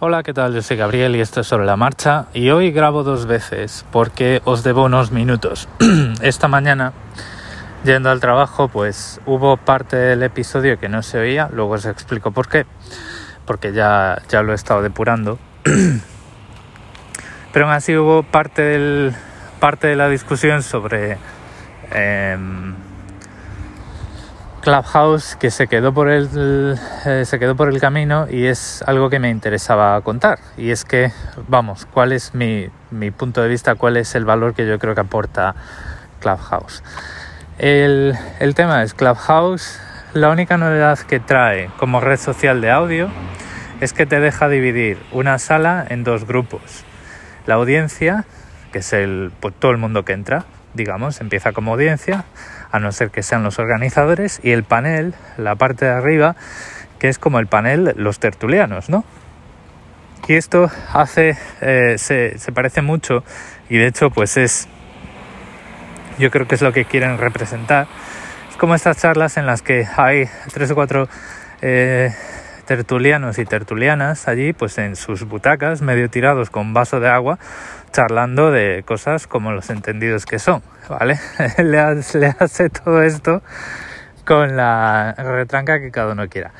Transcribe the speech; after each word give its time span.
Hola, 0.00 0.22
¿qué 0.22 0.32
tal? 0.32 0.54
Yo 0.54 0.62
soy 0.62 0.76
Gabriel 0.76 1.16
y 1.16 1.20
esto 1.20 1.40
es 1.40 1.48
sobre 1.48 1.66
la 1.66 1.74
marcha 1.76 2.26
y 2.32 2.50
hoy 2.50 2.70
grabo 2.70 3.02
dos 3.02 3.26
veces 3.26 3.84
porque 3.90 4.40
os 4.44 4.62
debo 4.62 4.84
unos 4.84 5.10
minutos. 5.10 5.68
Esta 6.22 6.46
mañana, 6.46 6.92
yendo 7.82 8.08
al 8.08 8.20
trabajo, 8.20 8.68
pues 8.68 9.20
hubo 9.26 9.56
parte 9.56 9.96
del 9.96 10.22
episodio 10.22 10.78
que 10.78 10.88
no 10.88 11.02
se 11.02 11.18
oía, 11.18 11.48
luego 11.52 11.72
os 11.72 11.84
explico 11.84 12.30
por 12.30 12.46
qué, 12.46 12.64
porque 13.44 13.72
ya, 13.72 14.22
ya 14.28 14.44
lo 14.44 14.52
he 14.52 14.54
estado 14.54 14.82
depurando. 14.82 15.36
Pero 17.52 17.64
aún 17.64 17.74
así 17.74 17.96
hubo 17.96 18.22
parte, 18.22 18.62
del, 18.62 19.16
parte 19.58 19.88
de 19.88 19.96
la 19.96 20.08
discusión 20.08 20.62
sobre... 20.62 21.18
Em, 21.90 22.87
Clubhouse 24.68 25.34
que 25.36 25.50
se 25.50 25.66
quedó 25.66 25.94
por 25.94 26.10
el 26.10 26.28
eh, 27.06 27.22
se 27.24 27.38
quedó 27.38 27.56
por 27.56 27.70
el 27.70 27.80
camino 27.80 28.26
y 28.30 28.44
es 28.44 28.84
algo 28.86 29.08
que 29.08 29.18
me 29.18 29.30
interesaba 29.30 29.98
contar. 30.02 30.40
Y 30.58 30.72
es 30.72 30.84
que 30.84 31.10
vamos 31.48 31.86
cuál 31.86 32.12
es 32.12 32.34
mi, 32.34 32.68
mi 32.90 33.10
punto 33.10 33.40
de 33.40 33.48
vista 33.48 33.76
cuál 33.76 33.96
es 33.96 34.14
el 34.14 34.26
valor 34.26 34.52
que 34.52 34.66
yo 34.66 34.78
creo 34.78 34.94
que 34.94 35.00
aporta 35.00 35.54
Clubhouse 36.20 36.82
el, 37.58 38.14
el 38.40 38.54
tema 38.54 38.82
es 38.82 38.92
Clubhouse 38.92 39.80
la 40.12 40.28
única 40.28 40.58
novedad 40.58 40.98
que 40.98 41.18
trae 41.18 41.70
como 41.78 42.00
red 42.00 42.18
social 42.18 42.60
de 42.60 42.70
audio 42.70 43.08
es 43.80 43.94
que 43.94 44.04
te 44.04 44.20
deja 44.20 44.50
dividir 44.50 44.98
una 45.12 45.38
sala 45.38 45.82
en 45.88 46.04
dos 46.04 46.26
grupos. 46.26 46.84
La 47.46 47.54
audiencia 47.54 48.26
que 48.70 48.80
es 48.80 48.92
el 48.92 49.32
pues, 49.40 49.54
todo 49.58 49.70
el 49.70 49.78
mundo 49.78 50.04
que 50.04 50.12
entra 50.12 50.44
digamos 50.74 51.20
empieza 51.20 51.52
como 51.52 51.72
audiencia 51.72 52.24
a 52.70 52.78
no 52.78 52.92
ser 52.92 53.10
que 53.10 53.22
sean 53.22 53.42
los 53.42 53.58
organizadores, 53.58 54.40
y 54.42 54.50
el 54.50 54.64
panel, 54.64 55.14
la 55.36 55.56
parte 55.56 55.86
de 55.86 55.92
arriba, 55.92 56.36
que 56.98 57.08
es 57.08 57.18
como 57.18 57.38
el 57.38 57.46
panel 57.46 57.94
los 57.96 58.18
tertulianos, 58.18 58.90
¿no? 58.90 59.04
Y 60.26 60.34
esto 60.34 60.70
hace, 60.92 61.38
eh, 61.62 61.94
se, 61.96 62.38
se, 62.38 62.52
parece 62.52 62.82
mucho, 62.82 63.24
y 63.70 63.78
de 63.78 63.86
hecho, 63.86 64.10
pues 64.10 64.36
es, 64.36 64.68
yo 66.18 66.30
creo 66.30 66.46
que 66.46 66.56
es 66.56 66.62
lo 66.62 66.72
que 66.72 66.84
quieren 66.84 67.16
representar. 67.16 67.86
Es 68.50 68.56
como 68.56 68.74
estas 68.74 68.98
charlas 68.98 69.38
en 69.38 69.46
las 69.46 69.62
que 69.62 69.86
hay 69.96 70.28
tres 70.52 70.70
o 70.70 70.74
cuatro 70.74 71.08
eh, 71.62 72.12
tertulianos 72.68 73.38
y 73.38 73.46
tertulianas 73.46 74.28
allí, 74.28 74.52
pues 74.52 74.76
en 74.76 74.94
sus 74.94 75.24
butacas, 75.24 75.80
medio 75.80 76.10
tirados 76.10 76.50
con 76.50 76.74
vaso 76.74 77.00
de 77.00 77.08
agua, 77.08 77.38
charlando 77.92 78.50
de 78.50 78.84
cosas 78.86 79.26
como 79.26 79.52
los 79.52 79.70
entendidos 79.70 80.26
que 80.26 80.38
son, 80.38 80.62
¿vale? 80.86 81.18
le, 81.64 81.78
hace, 81.78 82.68
todo 82.68 83.02
esto 83.02 83.42
con 84.26 84.58
la 84.58 85.14
retranca 85.16 85.80
que 85.80 85.90
cada 85.90 86.12
uno 86.12 86.28
quiera. 86.28 86.50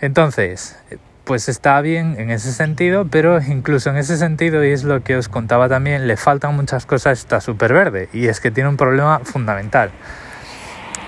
Entonces, 0.00 0.78
pues 1.24 1.48
está 1.48 1.80
bien 1.80 2.14
en 2.20 2.30
ese 2.30 2.52
sentido, 2.52 3.08
pero 3.10 3.42
incluso 3.42 3.90
en 3.90 3.96
ese 3.96 4.16
sentido, 4.16 4.64
y 4.64 4.70
es 4.70 4.84
lo 4.84 5.02
que 5.02 5.16
os 5.16 5.28
contaba 5.28 5.68
también, 5.68 6.06
le 6.06 6.16
faltan 6.16 6.54
muchas 6.54 6.86
cosas, 6.86 7.18
está 7.18 7.40
súper 7.40 7.72
verde, 7.72 8.08
y 8.12 8.28
es 8.28 8.38
que 8.38 8.52
tiene 8.52 8.68
un 8.68 8.76
problema 8.76 9.22
fundamental. 9.24 9.90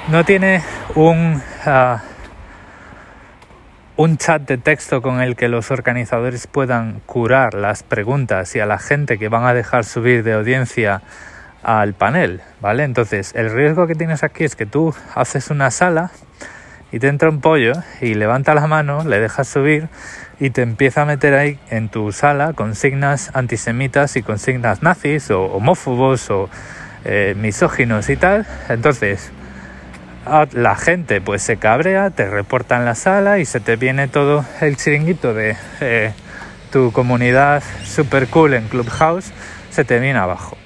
No 0.09 0.25
tiene 0.25 0.61
un... 0.97 1.41
Ah, 1.65 2.03
un 4.03 4.17
chat 4.17 4.49
de 4.49 4.57
texto 4.57 5.03
con 5.03 5.21
el 5.21 5.37
que 5.37 5.49
los 5.49 5.71
organizadores 5.71 6.47
puedan 6.47 7.03
curar 7.05 7.53
las 7.53 7.83
preguntas 7.83 8.57
y 8.57 8.59
a 8.59 8.65
la 8.65 8.79
gente 8.79 9.19
que 9.19 9.29
van 9.29 9.45
a 9.45 9.53
dejar 9.53 9.85
subir 9.85 10.23
de 10.25 10.33
audiencia 10.33 11.03
al 11.63 11.93
panel, 11.93 12.41
¿vale? 12.63 12.85
Entonces, 12.85 13.35
el 13.35 13.53
riesgo 13.53 13.87
que 13.87 13.95
tienes 13.95 14.23
aquí 14.23 14.45
es 14.45 14.57
que 14.57 14.65
tú 14.65 14.95
haces 15.15 15.51
una 15.51 15.71
sala 15.71 16.13
y 16.91 16.99
te 16.99 17.09
entra 17.09 17.29
un 17.29 17.43
pollo 17.43 17.75
y 18.01 18.15
levanta 18.15 18.55
la 18.55 18.67
mano, 18.67 19.05
le 19.05 19.21
dejas 19.21 19.49
subir 19.49 19.91
y 20.39 20.49
te 20.49 20.63
empieza 20.63 21.03
a 21.03 21.05
meter 21.05 21.35
ahí 21.35 21.59
en 21.69 21.91
tu 21.91 22.11
sala 22.11 22.55
consignas 22.55 23.31
antisemitas 23.35 24.17
y 24.17 24.23
consignas 24.23 24.83
nazis 24.83 25.31
o 25.31 25.45
homófobos 25.45 26.31
o 26.31 26.49
eh, 27.05 27.35
misóginos 27.37 28.09
y 28.09 28.17
tal. 28.17 28.47
Entonces, 28.71 29.31
la 30.53 30.77
gente 30.77 31.21
pues 31.21 31.43
se 31.43 31.57
cabrea, 31.57 32.11
te 32.11 32.29
reporta 32.29 32.77
en 32.77 32.85
la 32.85 32.95
sala 32.95 33.39
y 33.39 33.45
se 33.45 33.61
te 33.61 33.77
viene 33.77 34.09
todo 34.09 34.45
el 34.61 34.77
chiringuito 34.77 35.35
de 35.35 35.57
eh, 35.81 36.13
tu 36.71 36.93
comunidad 36.93 37.63
super 37.85 38.29
cool 38.29 38.55
en 38.55 38.69
Clubhouse, 38.69 39.33
se 39.71 39.85
te 39.85 39.99
viene 39.99 40.19
abajo, 40.19 40.57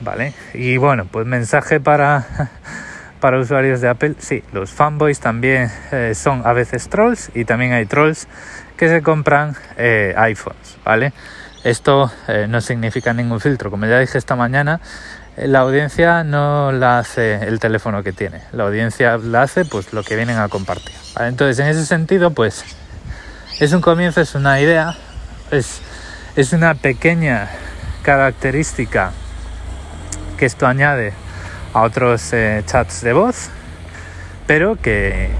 ¿vale? 0.00 0.34
Y 0.54 0.76
bueno, 0.76 1.06
pues 1.10 1.26
mensaje 1.26 1.80
para, 1.80 2.26
para 3.20 3.38
usuarios 3.38 3.80
de 3.80 3.88
Apple, 3.88 4.14
sí, 4.18 4.42
los 4.52 4.72
fanboys 4.72 5.20
también 5.20 5.70
eh, 5.92 6.12
son 6.14 6.42
a 6.44 6.52
veces 6.52 6.88
trolls 6.88 7.30
y 7.34 7.44
también 7.44 7.72
hay 7.72 7.86
trolls 7.86 8.26
que 8.76 8.88
se 8.88 9.02
compran 9.02 9.56
eh, 9.76 10.14
iPhones, 10.16 10.78
¿vale? 10.84 11.12
Esto 11.64 12.12
no 12.48 12.60
significa 12.60 13.12
ningún 13.12 13.40
filtro, 13.40 13.72
como 13.72 13.86
ya 13.86 13.98
dije 13.98 14.18
esta 14.18 14.36
mañana, 14.36 14.80
la 15.36 15.60
audiencia 15.60 16.24
no 16.24 16.72
la 16.72 16.98
hace 16.98 17.34
el 17.34 17.60
teléfono 17.60 18.02
que 18.02 18.12
tiene, 18.12 18.40
la 18.52 18.64
audiencia 18.64 19.18
la 19.18 19.42
hace 19.42 19.64
pues 19.64 19.92
lo 19.92 20.02
que 20.02 20.16
vienen 20.16 20.38
a 20.38 20.48
compartir. 20.48 20.94
Entonces, 21.20 21.58
en 21.58 21.66
ese 21.66 21.84
sentido, 21.84 22.30
pues 22.30 22.64
es 23.60 23.72
un 23.72 23.82
comienzo, 23.82 24.20
es 24.20 24.34
una 24.34 24.60
idea, 24.60 24.96
es, 25.50 25.80
es 26.36 26.52
una 26.52 26.74
pequeña 26.74 27.50
característica 28.02 29.12
que 30.38 30.46
esto 30.46 30.66
añade 30.66 31.12
a 31.74 31.82
otros 31.82 32.32
eh, 32.32 32.62
chats 32.66 33.02
de 33.02 33.12
voz, 33.12 33.50
pero 34.46 34.76
que, 34.76 35.30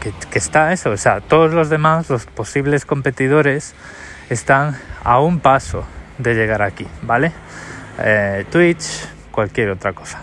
que, 0.00 0.12
que 0.30 0.38
está 0.38 0.72
eso, 0.72 0.90
o 0.90 0.96
sea, 0.96 1.20
todos 1.20 1.52
los 1.52 1.70
demás, 1.70 2.10
los 2.10 2.26
posibles 2.26 2.84
competidores, 2.84 3.74
están 4.28 4.76
a 5.04 5.20
un 5.20 5.38
paso 5.38 5.84
de 6.18 6.34
llegar 6.34 6.62
aquí, 6.62 6.86
¿vale? 7.02 7.32
Eh, 7.98 8.44
Twitch, 8.50 9.06
cualquier 9.30 9.70
otra 9.70 9.92
cosa. 9.92 10.22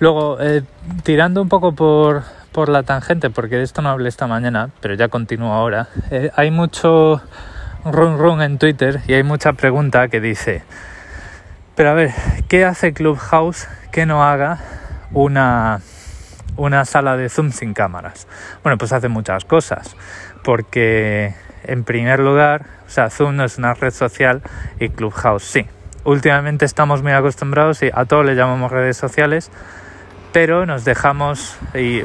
Luego, 0.00 0.38
eh, 0.40 0.62
tirando 1.02 1.42
un 1.42 1.48
poco 1.48 1.74
por, 1.74 2.22
por, 2.52 2.68
la 2.68 2.82
tangente, 2.82 3.30
porque 3.30 3.56
de 3.56 3.62
esto 3.62 3.82
no 3.82 3.90
hablé 3.90 4.08
esta 4.08 4.26
mañana, 4.26 4.70
pero 4.80 4.94
ya 4.94 5.08
continúo 5.08 5.52
ahora, 5.52 5.88
eh, 6.10 6.30
hay 6.34 6.50
mucho 6.50 7.22
run 7.84 8.18
run 8.18 8.42
en 8.42 8.58
Twitter 8.58 9.02
y 9.06 9.12
hay 9.14 9.22
mucha 9.22 9.52
pregunta 9.52 10.08
que 10.08 10.20
dice, 10.20 10.62
pero 11.74 11.90
a 11.90 11.94
ver, 11.94 12.10
¿qué 12.48 12.64
hace 12.64 12.92
Clubhouse 12.92 13.68
que 13.92 14.06
no 14.06 14.24
haga 14.24 14.58
una, 15.12 15.80
una 16.56 16.84
sala 16.84 17.16
de 17.16 17.28
Zoom 17.28 17.52
sin 17.52 17.74
cámaras? 17.74 18.26
Bueno, 18.62 18.78
pues 18.78 18.92
hace 18.92 19.08
muchas 19.08 19.44
cosas, 19.44 19.94
porque 20.42 21.34
en 21.64 21.84
primer 21.84 22.20
lugar, 22.20 22.66
o 22.86 22.90
sea, 22.90 23.10
Zoom 23.10 23.36
no 23.36 23.44
es 23.44 23.58
una 23.58 23.74
red 23.74 23.92
social 23.92 24.42
y 24.80 24.88
Clubhouse 24.88 25.44
sí 25.44 25.66
últimamente 26.04 26.64
estamos 26.64 27.02
muy 27.02 27.12
acostumbrados 27.12 27.82
y 27.82 27.90
a 27.92 28.04
todo 28.04 28.22
le 28.22 28.34
llamamos 28.34 28.70
redes 28.70 28.96
sociales, 28.96 29.50
pero 30.32 30.66
nos 30.66 30.84
dejamos 30.84 31.56
y, 31.74 32.02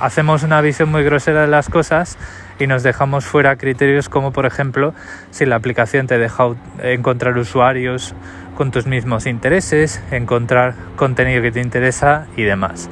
hacemos 0.00 0.42
una 0.42 0.60
visión 0.60 0.90
muy 0.90 1.04
grosera 1.04 1.42
de 1.42 1.48
las 1.48 1.68
cosas 1.68 2.18
y 2.58 2.66
nos 2.66 2.82
dejamos 2.82 3.24
fuera 3.24 3.56
criterios 3.56 4.08
como 4.08 4.32
por 4.32 4.46
ejemplo 4.46 4.94
si 5.30 5.46
la 5.46 5.56
aplicación 5.56 6.06
te 6.06 6.18
deja 6.18 6.54
encontrar 6.82 7.36
usuarios 7.38 8.14
con 8.56 8.70
tus 8.70 8.86
mismos 8.86 9.26
intereses, 9.26 10.02
encontrar 10.10 10.74
contenido 10.96 11.42
que 11.42 11.52
te 11.52 11.60
interesa 11.60 12.26
y 12.36 12.42
demás. 12.42 12.88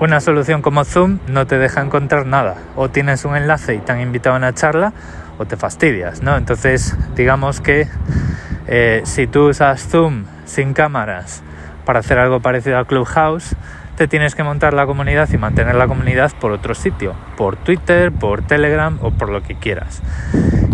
Una 0.00 0.20
solución 0.20 0.62
como 0.62 0.84
Zoom 0.84 1.18
no 1.28 1.46
te 1.46 1.58
deja 1.58 1.82
encontrar 1.82 2.24
nada. 2.24 2.56
O 2.74 2.88
tienes 2.88 3.26
un 3.26 3.36
enlace 3.36 3.74
y 3.74 3.78
te 3.80 3.92
han 3.92 4.00
invitado 4.00 4.34
a 4.34 4.38
una 4.38 4.54
charla 4.54 4.94
o 5.36 5.44
te 5.44 5.58
fastidias, 5.58 6.22
¿no? 6.22 6.38
Entonces, 6.38 6.96
digamos 7.16 7.60
que 7.60 7.86
eh, 8.70 9.02
si 9.04 9.26
tú 9.26 9.48
usas 9.48 9.88
Zoom 9.88 10.26
sin 10.44 10.74
cámaras 10.74 11.42
para 11.84 11.98
hacer 11.98 12.20
algo 12.20 12.38
parecido 12.38 12.78
a 12.78 12.84
Clubhouse, 12.84 13.56
te 13.96 14.06
tienes 14.06 14.36
que 14.36 14.44
montar 14.44 14.74
la 14.74 14.86
comunidad 14.86 15.28
y 15.32 15.36
mantener 15.38 15.74
la 15.74 15.88
comunidad 15.88 16.30
por 16.40 16.52
otro 16.52 16.74
sitio, 16.74 17.14
por 17.36 17.56
Twitter, 17.56 18.12
por 18.12 18.42
Telegram 18.42 18.96
o 19.02 19.10
por 19.10 19.28
lo 19.28 19.42
que 19.42 19.56
quieras. 19.56 20.02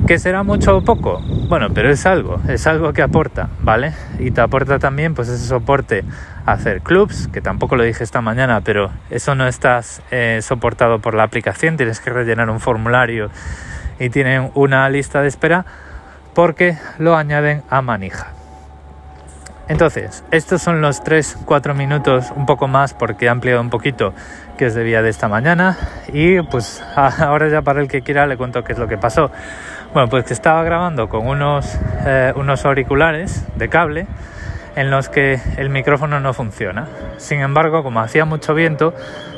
¿Que 0.07 0.19
será 0.19 0.43
mucho 0.43 0.77
o 0.77 0.83
poco? 0.83 1.21
Bueno, 1.49 1.71
pero 1.75 1.91
es 1.91 2.05
algo, 2.07 2.39
es 2.49 2.67
algo 2.67 2.93
que 2.93 3.01
aporta, 3.01 3.49
¿vale? 3.63 3.95
Y 4.19 4.31
te 4.31 4.43
aporta 4.43 4.79
también 4.79 5.15
pues 5.15 5.29
ese 5.29 5.47
soporte 5.47 6.05
a 6.45 6.53
hacer 6.53 6.83
clubs, 6.83 7.29
que 7.29 7.41
tampoco 7.41 7.77
lo 7.77 7.83
dije 7.83 8.05
esta 8.05 8.21
mañana, 8.21 8.61
pero 8.61 8.91
eso 9.11 9.35
no 9.35 9.49
estás 9.49 10.03
eh, 10.11 10.41
soportado 10.43 11.01
por 11.01 11.15
la 11.15 11.23
aplicación, 11.23 11.79
tienes 11.79 11.99
que 11.99 12.11
rellenar 12.11 12.51
un 12.51 12.61
formulario 12.61 13.31
y 13.99 14.11
tienen 14.11 14.51
una 14.55 14.89
lista 14.91 15.23
de 15.23 15.29
espera 15.29 15.65
porque 16.37 16.77
lo 16.99 17.17
añaden 17.17 17.63
a 17.71 17.81
manija. 17.81 18.27
Entonces, 19.69 20.23
estos 20.31 20.61
son 20.61 20.83
los 20.83 21.03
3-4 21.03 21.75
minutos, 21.75 22.31
un 22.37 22.45
poco 22.45 22.69
más 22.69 22.93
porque 22.93 23.25
he 23.25 23.29
ampliado 23.31 23.63
un 23.63 23.71
poquito 23.71 24.13
que 24.59 24.67
os 24.67 24.75
debía 24.75 25.01
de 25.01 25.09
esta 25.09 25.29
mañana 25.29 25.79
y 26.13 26.43
pues 26.43 26.85
ahora 26.95 27.49
ya 27.49 27.63
para 27.63 27.81
el 27.81 27.89
que 27.89 28.03
quiera 28.03 28.27
le 28.27 28.37
cuento 28.37 28.63
qué 28.65 28.75
es 28.75 28.79
lo 28.79 28.87
que 28.87 28.99
pasó. 28.99 29.31
Bueno, 29.95 30.11
pues 30.11 30.25
que 30.25 30.35
estaba 30.35 30.63
grabando 30.63 31.09
con 31.09 31.27
unos, 31.27 31.75
eh, 32.05 32.35
unos 32.37 32.67
auriculares 32.67 33.43
de 33.57 33.71
cable 33.71 34.07
en 34.77 34.91
los 34.91 35.09
que 35.09 35.41
el 35.57 35.71
micrófono 35.71 36.21
no 36.21 36.35
funciona. 36.35 36.87
Sin 37.17 37.41
embargo, 37.41 37.83
como 37.83 38.01
hacía 38.01 38.27
mucho 38.27 38.53
viento, 38.53 38.93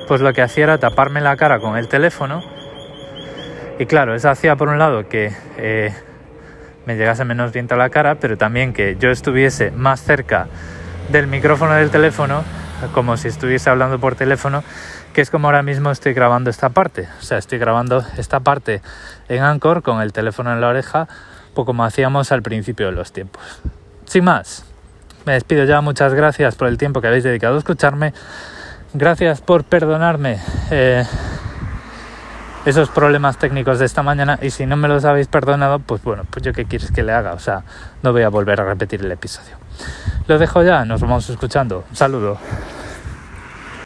pues 0.08 0.20
lo 0.20 0.32
que 0.32 0.42
hacía 0.42 0.64
era 0.64 0.78
taparme 0.78 1.20
la 1.20 1.36
cara 1.36 1.60
con 1.60 1.76
el 1.76 1.86
teléfono 1.86 2.42
y 3.78 3.86
claro, 3.86 4.16
eso 4.16 4.30
hacía 4.30 4.56
por 4.56 4.68
un 4.68 4.80
lado 4.80 5.08
que... 5.08 5.30
Eh, 5.58 5.92
me 6.88 6.96
llegase 6.96 7.22
menos 7.26 7.52
viento 7.52 7.74
a 7.74 7.76
la 7.76 7.90
cara, 7.90 8.14
pero 8.14 8.38
también 8.38 8.72
que 8.72 8.96
yo 8.98 9.10
estuviese 9.10 9.70
más 9.70 10.00
cerca 10.00 10.46
del 11.10 11.26
micrófono 11.26 11.74
del 11.74 11.90
teléfono, 11.90 12.44
como 12.94 13.18
si 13.18 13.28
estuviese 13.28 13.68
hablando 13.68 13.98
por 14.00 14.14
teléfono, 14.14 14.64
que 15.12 15.20
es 15.20 15.28
como 15.28 15.48
ahora 15.48 15.62
mismo 15.62 15.90
estoy 15.90 16.14
grabando 16.14 16.48
esta 16.48 16.70
parte. 16.70 17.06
O 17.20 17.22
sea, 17.22 17.36
estoy 17.36 17.58
grabando 17.58 18.02
esta 18.16 18.40
parte 18.40 18.80
en 19.28 19.42
Anchor 19.42 19.82
con 19.82 20.00
el 20.00 20.14
teléfono 20.14 20.50
en 20.50 20.62
la 20.62 20.68
oreja, 20.68 21.08
como 21.52 21.84
hacíamos 21.84 22.32
al 22.32 22.40
principio 22.40 22.86
de 22.86 22.92
los 22.92 23.12
tiempos. 23.12 23.42
Sin 24.06 24.24
más, 24.24 24.64
me 25.26 25.34
despido 25.34 25.64
ya. 25.64 25.82
Muchas 25.82 26.14
gracias 26.14 26.54
por 26.54 26.68
el 26.68 26.78
tiempo 26.78 27.02
que 27.02 27.08
habéis 27.08 27.24
dedicado 27.24 27.56
a 27.56 27.58
escucharme. 27.58 28.14
Gracias 28.94 29.42
por 29.42 29.64
perdonarme 29.64 30.38
eh, 30.70 31.04
esos 32.68 32.90
problemas 32.90 33.38
técnicos 33.38 33.78
de 33.78 33.86
esta 33.86 34.02
mañana 34.02 34.38
y 34.42 34.50
si 34.50 34.66
no 34.66 34.76
me 34.76 34.88
los 34.88 35.04
habéis 35.04 35.26
perdonado, 35.26 35.78
pues 35.78 36.02
bueno, 36.02 36.24
pues 36.30 36.44
yo 36.44 36.52
qué 36.52 36.66
quieres 36.66 36.90
que 36.90 37.02
le 37.02 37.12
haga. 37.12 37.32
O 37.32 37.38
sea, 37.38 37.62
no 38.02 38.12
voy 38.12 38.22
a 38.22 38.28
volver 38.28 38.60
a 38.60 38.64
repetir 38.64 39.00
el 39.00 39.10
episodio. 39.10 39.56
Lo 40.26 40.38
dejo 40.38 40.62
ya, 40.62 40.84
nos 40.84 41.00
vamos 41.00 41.28
escuchando. 41.30 41.84
Un 41.88 41.96
saludo. 41.96 42.38